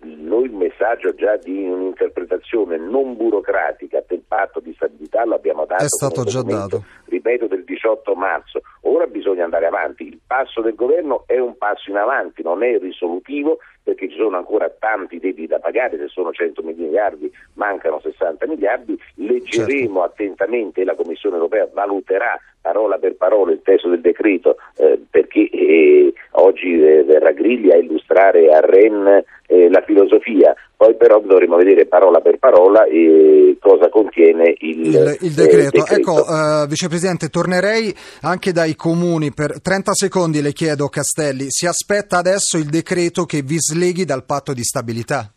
noi 0.00 0.44
il 0.44 0.52
messaggio 0.52 1.14
già 1.14 1.36
di 1.36 1.66
un'interpretazione 1.66 2.76
non 2.76 3.16
burocratica 3.16 4.00
patto 4.28 4.60
di 4.60 4.72
stabilità 4.74 5.24
l'abbiamo 5.24 5.64
dato. 5.64 5.82
È 5.82 5.88
stato 5.88 6.24
già 6.24 6.42
dato. 6.42 6.84
Ripeto, 7.06 7.46
del 7.46 7.64
18 7.64 8.14
marzo. 8.14 8.60
Ora 8.82 9.06
bisogna 9.06 9.44
andare 9.44 9.66
avanti. 9.66 10.06
Il 10.06 10.20
passo 10.24 10.60
del 10.60 10.74
governo 10.74 11.24
è 11.26 11.38
un 11.38 11.56
passo 11.56 11.90
in 11.90 11.96
avanti, 11.96 12.42
non 12.42 12.62
è 12.62 12.78
risolutivo 12.78 13.58
perché 13.88 14.10
ci 14.10 14.16
sono 14.16 14.36
ancora 14.36 14.68
tanti 14.68 15.18
debiti 15.18 15.46
da 15.46 15.58
pagare, 15.58 15.96
se 15.96 16.08
sono 16.08 16.30
100 16.30 16.62
miliardi 16.62 17.32
mancano 17.54 17.98
60 17.98 18.46
miliardi, 18.46 19.00
leggeremo 19.14 20.00
certo. 20.00 20.02
attentamente 20.02 20.82
e 20.82 20.84
la 20.84 20.94
Commissione 20.94 21.36
europea 21.36 21.66
valuterà 21.72 22.38
parola 22.60 22.98
per 22.98 23.16
parola 23.16 23.52
il 23.52 23.60
testo 23.62 23.88
del 23.88 24.00
decreto 24.00 24.56
eh, 24.76 25.00
perché 25.10 25.48
eh, 25.50 26.12
oggi 26.32 26.80
eh, 26.80 27.04
verrà 27.04 27.32
Grilli 27.32 27.70
a 27.70 27.76
illustrare 27.76 28.52
a 28.52 28.60
Rennes 28.60 29.24
eh, 29.46 29.70
la 29.70 29.82
filosofia, 29.86 30.54
poi 30.76 30.94
però 30.96 31.20
dovremo 31.20 31.56
vedere 31.56 31.86
parola 31.86 32.20
per 32.20 32.38
parola 32.38 32.84
eh, 32.84 33.56
cosa 33.60 33.88
contiene 33.88 34.54
il, 34.58 34.86
il, 34.86 35.18
il 35.22 35.32
decreto. 35.32 35.70
decreto. 35.70 35.94
Ecco, 35.94 36.66
Vicepresidente, 36.68 37.28
tornerei 37.28 37.94
anche 38.22 38.52
dai 38.52 38.74
comuni. 38.74 39.32
Per 39.32 39.60
30 39.62 39.94
secondi 39.94 40.42
le 40.42 40.52
chiedo, 40.52 40.88
Castelli, 40.88 41.46
si 41.48 41.66
aspetta 41.66 42.18
adesso 42.18 42.58
il 42.58 42.68
decreto 42.68 43.24
che 43.24 43.40
vi 43.42 43.56
sleghi 43.58 44.04
dal 44.04 44.24
patto 44.24 44.52
di 44.52 44.62
stabilità? 44.62 45.32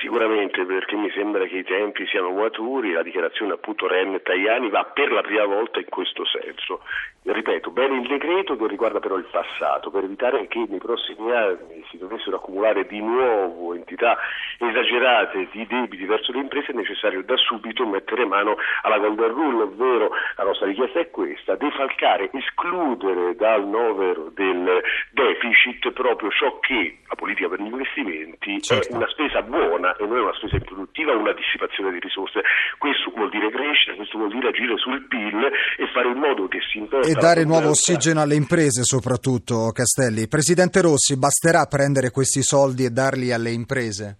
Sicuramente 0.00 0.64
perché 0.64 0.96
mi 0.96 1.10
sembra 1.14 1.46
che 1.46 1.55
i 1.55 1.55
tempi 1.66 2.06
siano 2.06 2.30
maturi, 2.30 2.92
la 2.92 3.02
dichiarazione 3.02 3.52
appunto 3.52 3.86
Ren 3.86 4.18
Tajani 4.22 4.70
va 4.70 4.84
per 4.84 5.12
la 5.12 5.20
prima 5.20 5.44
volta 5.44 5.78
in 5.78 5.88
questo 5.90 6.24
senso. 6.24 6.80
Ripeto, 7.28 7.72
bene 7.72 7.96
il 7.96 8.06
decreto 8.06 8.56
che 8.56 8.68
riguarda 8.68 9.00
però 9.00 9.16
il 9.16 9.26
passato, 9.28 9.90
per 9.90 10.04
evitare 10.04 10.46
che 10.46 10.64
nei 10.68 10.78
prossimi 10.78 11.32
anni 11.32 11.84
si 11.90 11.98
dovessero 11.98 12.36
accumulare 12.36 12.86
di 12.86 13.00
nuovo 13.00 13.74
entità 13.74 14.16
esagerate 14.58 15.48
di 15.50 15.66
debiti 15.66 16.04
verso 16.04 16.30
le 16.30 16.38
imprese, 16.38 16.70
è 16.70 16.74
necessario 16.76 17.24
da 17.24 17.36
subito 17.36 17.84
mettere 17.84 18.24
mano 18.26 18.54
alla 18.82 18.98
golden 18.98 19.32
rule, 19.32 19.64
ovvero 19.64 20.10
la 20.36 20.44
nostra 20.44 20.66
richiesta 20.66 21.00
è 21.00 21.10
questa, 21.10 21.56
defalcare, 21.56 22.30
escludere 22.32 23.34
dal 23.34 23.66
novero 23.66 24.30
del 24.32 24.80
deficit 25.10 25.90
proprio 25.90 26.30
ciò 26.30 26.60
che 26.60 26.98
la 27.08 27.16
politica 27.16 27.48
per 27.48 27.60
gli 27.60 27.66
investimenti 27.66 28.62
certo. 28.62 28.92
è 28.92 28.96
una 28.96 29.08
spesa 29.08 29.42
buona 29.42 29.96
e 29.96 30.06
non 30.06 30.18
è 30.18 30.20
una 30.20 30.34
spesa 30.34 30.56
improduttiva 30.56 31.12
o 31.12 31.18
una 31.18 31.32
dissipazione 31.32 31.90
di 31.90 31.98
risorse. 31.98 32.42
Questo 32.78 33.10
vuol 33.14 33.30
dire 33.30 33.50
crescere, 33.50 33.96
questo 33.96 34.16
vuol 34.16 34.30
dire 34.30 34.48
agire 34.48 34.76
sul 34.76 35.06
PIL 35.08 35.50
e 35.76 35.86
fare 35.92 36.08
in 36.08 36.18
modo 36.18 36.46
che 36.46 36.60
si 36.70 36.78
investa 36.78 37.14
dare 37.18 37.44
nuovo 37.44 37.70
ossigeno 37.70 38.20
alle 38.20 38.34
imprese 38.34 38.82
soprattutto, 38.82 39.70
Castelli. 39.72 40.28
Presidente 40.28 40.80
Rossi, 40.80 41.16
basterà 41.16 41.64
prendere 41.66 42.10
questi 42.10 42.42
soldi 42.42 42.84
e 42.84 42.90
darli 42.90 43.32
alle 43.32 43.50
imprese? 43.50 44.18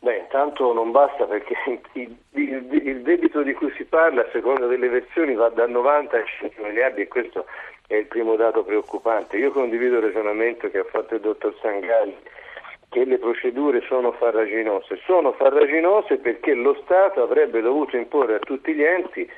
Beh, 0.00 0.18
intanto 0.18 0.72
non 0.72 0.90
basta 0.90 1.24
perché 1.24 1.54
il, 1.94 2.16
il, 2.32 2.80
il 2.84 3.02
debito 3.02 3.42
di 3.42 3.52
cui 3.54 3.72
si 3.76 3.84
parla, 3.84 4.22
a 4.22 4.28
seconda 4.32 4.66
delle 4.66 4.88
versioni, 4.88 5.34
va 5.34 5.48
da 5.48 5.66
90 5.66 6.16
a 6.16 6.22
100 6.40 6.62
miliardi 6.62 7.02
e 7.02 7.08
questo 7.08 7.46
è 7.86 7.94
il 7.94 8.06
primo 8.06 8.36
dato 8.36 8.64
preoccupante. 8.64 9.36
Io 9.36 9.52
condivido 9.52 9.96
il 9.96 10.02
ragionamento 10.02 10.68
che 10.70 10.78
ha 10.78 10.86
fatto 10.90 11.14
il 11.14 11.20
dottor 11.20 11.54
Sangalli 11.60 12.16
che 12.94 13.04
le 13.04 13.18
procedure 13.18 13.82
sono 13.88 14.12
farraginose. 14.12 15.00
Sono 15.04 15.32
farraginose 15.32 16.18
perché 16.18 16.54
lo 16.54 16.78
Stato 16.84 17.24
avrebbe 17.24 17.60
dovuto 17.60 17.96
imporre 17.96 18.36
a 18.36 18.38
tutti 18.38 18.72
gli 18.72 18.84
enti 18.84 19.28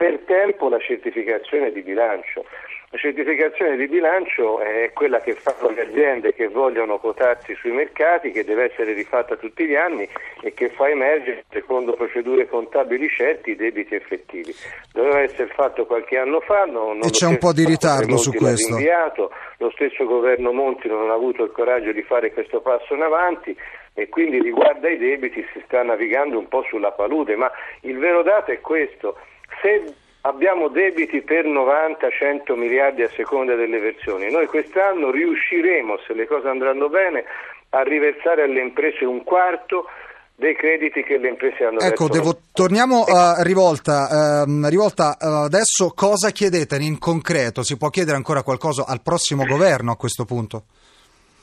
per 0.00 0.20
tempo 0.24 0.70
la 0.70 0.78
certificazione 0.78 1.70
di 1.72 1.82
bilancio. 1.82 2.46
La 2.88 2.96
certificazione 2.96 3.76
di 3.76 3.86
bilancio 3.86 4.58
è 4.58 4.90
quella 4.94 5.20
che 5.20 5.34
fanno 5.34 5.74
le 5.74 5.82
aziende 5.82 6.32
che 6.32 6.48
vogliono 6.48 6.96
quotarsi 6.96 7.54
sui 7.56 7.70
mercati, 7.70 8.30
che 8.30 8.42
deve 8.42 8.70
essere 8.72 8.94
rifatta 8.94 9.36
tutti 9.36 9.66
gli 9.66 9.74
anni 9.74 10.08
e 10.40 10.54
che 10.54 10.70
fa 10.70 10.88
emergere, 10.88 11.44
secondo 11.50 11.92
procedure 11.92 12.48
contabili 12.48 13.10
certi, 13.10 13.50
i 13.50 13.56
debiti 13.56 13.94
effettivi. 13.94 14.54
Doveva 14.90 15.20
essere 15.20 15.52
fatto 15.52 15.84
qualche 15.84 16.16
anno 16.16 16.40
fa, 16.40 16.64
non, 16.64 17.00
e 17.02 17.10
c'è 17.10 17.26
un 17.26 17.36
po' 17.36 17.52
di 17.52 17.66
ritardo 17.66 18.16
su 18.16 18.32
questo. 18.32 18.76
Rinviato. 18.76 19.30
Lo 19.58 19.70
stesso 19.72 20.06
governo 20.06 20.50
Monti 20.50 20.88
non 20.88 21.10
ha 21.10 21.14
avuto 21.14 21.44
il 21.44 21.52
coraggio 21.52 21.92
di 21.92 22.02
fare 22.02 22.32
questo 22.32 22.62
passo 22.62 22.94
in 22.94 23.02
avanti 23.02 23.54
e 23.92 24.08
quindi 24.08 24.40
riguardo 24.40 24.86
ai 24.86 24.96
debiti 24.96 25.46
si 25.52 25.62
sta 25.66 25.82
navigando 25.82 26.38
un 26.38 26.48
po' 26.48 26.64
sulla 26.70 26.92
palude, 26.92 27.36
ma 27.36 27.52
il 27.82 27.98
vero 27.98 28.22
dato 28.22 28.50
è 28.50 28.60
questo 28.60 29.16
se 29.60 29.94
abbiamo 30.22 30.68
debiti 30.68 31.22
per 31.22 31.46
90-100 31.46 32.56
miliardi 32.56 33.02
a 33.02 33.10
seconda 33.10 33.54
delle 33.54 33.78
versioni, 33.78 34.30
noi 34.30 34.46
quest'anno 34.46 35.10
riusciremo, 35.10 35.98
se 36.06 36.14
le 36.14 36.26
cose 36.26 36.48
andranno 36.48 36.88
bene, 36.88 37.24
a 37.70 37.82
riversare 37.82 38.42
alle 38.42 38.60
imprese 38.60 39.04
un 39.04 39.22
quarto 39.24 39.86
dei 40.34 40.56
crediti 40.56 41.02
che 41.02 41.18
le 41.18 41.28
imprese 41.28 41.64
hanno 41.64 41.80
ecco, 41.80 42.08
devo, 42.08 42.34
torniamo 42.52 43.04
a 43.04 43.42
Rivolta. 43.42 44.44
Uh, 44.46 44.66
Rivolta 44.68 45.16
uh, 45.20 45.44
adesso 45.44 45.92
cosa 45.94 46.30
chiedete 46.30 46.76
in 46.76 46.98
concreto? 46.98 47.62
Si 47.62 47.76
può 47.76 47.90
chiedere 47.90 48.16
ancora 48.16 48.42
qualcosa 48.42 48.86
al 48.86 49.02
prossimo 49.02 49.44
governo 49.44 49.92
a 49.92 49.96
questo 49.96 50.24
punto? 50.24 50.64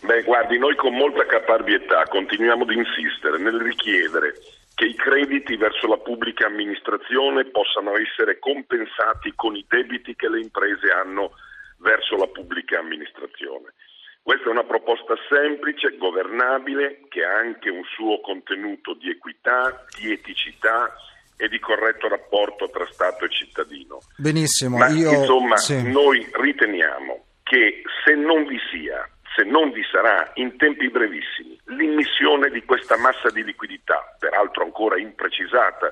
Beh, 0.01 0.23
guardi, 0.23 0.57
noi 0.57 0.75
con 0.75 0.93
molta 0.95 1.25
caparbietà 1.25 2.05
continuiamo 2.09 2.63
ad 2.63 2.71
insistere 2.71 3.37
nel 3.37 3.61
richiedere 3.61 4.33
che 4.77 4.85
i 4.85 4.93
crediti 4.93 5.57
verso 5.57 5.87
la 5.87 5.97
pubblica 5.97 6.45
amministrazione 6.45 7.45
possano 7.45 7.97
essere 7.97 8.37
compensati 8.37 9.33
con 9.33 9.55
i 9.55 9.65
debiti 9.67 10.15
che 10.15 10.29
le 10.29 10.39
imprese 10.39 10.91
hanno 10.91 11.31
verso 11.79 12.15
la 12.15 12.27
pubblica 12.27 12.77
amministrazione. 12.77 13.73
Questa 14.21 14.45
è 14.45 14.51
una 14.51 14.65
proposta 14.65 15.15
semplice, 15.29 15.97
governabile, 15.97 17.05
che 17.09 17.23
ha 17.23 17.39
anche 17.39 17.71
un 17.71 17.81
suo 17.85 18.21
contenuto 18.21 18.93
di 18.93 19.09
equità, 19.09 19.83
di 19.97 20.11
eticità 20.11 20.93
e 21.35 21.47
di 21.49 21.57
corretto 21.57 22.07
rapporto 22.07 22.69
tra 22.69 22.85
Stato 22.85 23.25
e 23.25 23.29
cittadino. 23.29 23.97
Benissimo, 24.15 24.77
Ma, 24.77 24.89
io... 24.89 25.09
insomma 25.09 25.57
sì. 25.57 25.89
noi 25.89 26.23
riteniamo 26.33 27.25
che 27.41 27.81
se 28.05 28.13
non 28.13 28.45
vi 28.45 28.59
sia, 28.69 29.09
se 29.35 29.43
non 29.43 29.71
vi 29.71 29.81
sarà 29.91 30.29
in 30.35 30.55
tempi 30.57 30.87
brevissimi 30.91 31.57
l'immissione 31.67 32.49
di 32.49 32.63
questa 32.63 32.97
massa 32.97 33.29
di 33.29 33.43
liquidità, 33.43 34.15
peraltro 34.19 34.63
ancora 34.77 34.99
imprecisata 34.99 35.91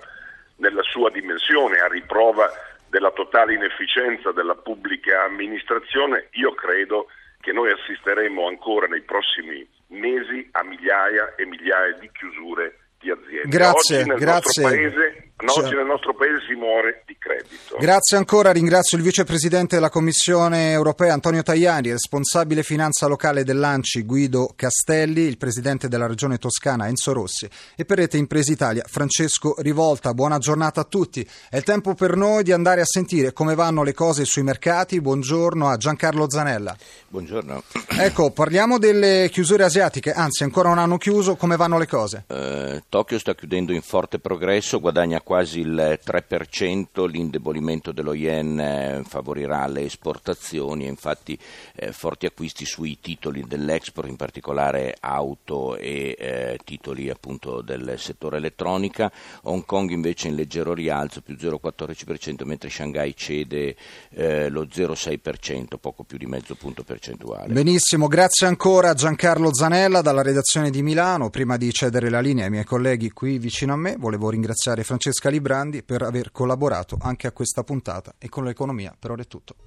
nella 0.57 0.83
sua 0.83 1.09
dimensione, 1.09 1.79
a 1.79 1.87
riprova 1.87 2.47
della 2.87 3.11
totale 3.11 3.55
inefficienza 3.55 4.31
della 4.31 4.53
pubblica 4.53 5.23
amministrazione, 5.23 6.27
io 6.33 6.53
credo 6.53 7.07
che 7.41 7.51
noi 7.51 7.71
assisteremo 7.71 8.47
ancora 8.47 8.85
nei 8.85 9.01
prossimi 9.01 9.67
mesi 9.87 10.47
a 10.51 10.63
migliaia 10.63 11.33
e 11.35 11.45
migliaia 11.45 11.97
di 11.99 12.09
chiusure 12.13 12.77
di 12.99 13.09
aziende. 13.09 13.49
Grazie, 13.49 13.97
oggi 13.97 14.09
nel, 14.09 14.17
grazie. 14.17 14.63
Paese, 14.63 15.31
no, 15.37 15.49
Cioè- 15.49 15.65
oggi 15.65 15.75
nel 15.75 15.85
nostro 15.85 16.13
paese 16.13 16.45
si 16.47 16.53
muore 16.53 17.03
di 17.47 17.55
credito. 17.55 17.77
Grazie 17.77 18.17
ancora, 18.17 18.51
ringrazio 18.51 18.97
il 18.97 19.03
vicepresidente 19.03 19.75
della 19.75 19.89
Commissione 19.89 20.71
europea 20.71 21.13
Antonio 21.13 21.43
Tajani, 21.43 21.91
responsabile 21.91 22.63
finanza 22.63 23.07
locale 23.07 23.43
dell'ANCI 23.43 24.03
Guido 24.03 24.51
Castelli, 24.55 25.21
il 25.21 25.37
presidente 25.37 25.87
della 25.87 26.07
regione 26.07 26.37
toscana 26.37 26.87
Enzo 26.87 27.13
Rossi 27.13 27.47
e 27.75 27.85
per 27.85 27.97
Rete 27.97 28.17
Impresa 28.17 28.51
Italia 28.51 28.83
Francesco 28.87 29.55
Rivolta. 29.59 30.13
Buona 30.13 30.37
giornata 30.37 30.81
a 30.81 30.85
tutti. 30.85 31.27
È 31.49 31.57
il 31.57 31.63
tempo 31.63 31.93
per 31.93 32.15
noi 32.15 32.43
di 32.43 32.51
andare 32.51 32.81
a 32.81 32.85
sentire 32.85 33.33
come 33.33 33.55
vanno 33.55 33.83
le 33.83 33.93
cose 33.93 34.25
sui 34.25 34.43
mercati. 34.43 35.01
Buongiorno 35.01 35.67
a 35.67 35.77
Giancarlo 35.77 36.29
Zanella. 36.29 36.75
Buongiorno. 37.07 37.63
Ecco, 37.97 38.31
parliamo 38.31 38.77
delle 38.77 39.29
chiusure 39.31 39.63
asiatiche, 39.63 40.11
anzi 40.11 40.43
ancora 40.43 40.69
non 40.69 40.79
hanno 40.79 40.97
chiuso, 40.97 41.35
come 41.35 41.55
vanno 41.55 41.77
le 41.77 41.87
cose? 41.87 42.25
Eh, 42.27 42.83
Tokyo 42.89 43.19
sta 43.19 43.33
chiudendo 43.33 43.71
in 43.71 43.81
forte 43.81 44.19
progresso, 44.19 44.79
guadagna 44.79 45.21
quasi 45.21 45.61
il 45.61 45.99
3%, 46.03 47.05
l'indebolimento 47.35 47.91
dello 47.91 48.13
yen 48.13 48.59
eh, 48.59 49.03
favorirà 49.05 49.67
le 49.67 49.83
esportazioni 49.83 50.85
e 50.85 50.89
infatti 50.89 51.37
eh, 51.75 51.91
forti 51.91 52.25
acquisti 52.25 52.65
sui 52.65 52.99
titoli 53.01 53.43
dell'export, 53.45 54.07
in 54.07 54.15
particolare 54.15 54.95
auto 54.99 55.75
e 55.75 56.15
eh, 56.17 56.59
titoli 56.63 57.09
appunto 57.09 57.61
del 57.61 57.95
settore 57.97 58.37
elettronica. 58.37 59.11
Hong 59.43 59.65
Kong 59.65 59.91
invece 59.91 60.29
in 60.29 60.35
leggero 60.35 60.73
rialzo, 60.73 61.21
più 61.21 61.35
0,14%, 61.35 62.45
mentre 62.45 62.69
Shanghai 62.69 63.15
cede 63.15 63.75
eh, 64.11 64.49
lo 64.49 64.63
0,6%, 64.63 65.77
poco 65.79 66.03
più 66.03 66.17
di 66.17 66.25
mezzo 66.25 66.55
punto 66.55 66.83
percentuale. 66.83 67.51
Benissimo, 67.51 68.07
grazie 68.07 68.47
ancora 68.47 68.91
a 68.91 68.93
Giancarlo 68.93 69.53
Zanella 69.53 70.01
dalla 70.01 70.21
redazione 70.21 70.69
di 70.69 70.81
Milano. 70.81 71.29
Prima 71.29 71.57
di 71.57 71.71
cedere 71.71 72.09
la 72.09 72.21
linea 72.21 72.45
ai 72.45 72.51
miei 72.51 72.63
colleghi 72.63 73.11
qui 73.11 73.37
vicino 73.37 73.73
a 73.73 73.77
me, 73.77 73.95
volevo 73.97 74.29
ringraziare 74.29 74.83
Francesca 74.83 75.29
Librandi 75.29 75.83
per 75.83 76.01
aver 76.01 76.31
collaborato 76.31 76.97
anche 77.25 77.27
a 77.27 77.31
questa 77.31 77.63
puntata 77.63 78.15
e 78.19 78.29
con 78.29 78.43
l'economia 78.43 78.95
per 78.97 79.11
ora 79.11 79.23
è 79.23 79.27
tutto. 79.27 79.65